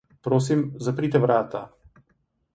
Prosim, 0.27 0.63
zaprite 0.87 1.23
vrata. 1.27 1.63